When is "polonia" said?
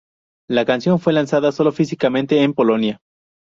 2.55-3.01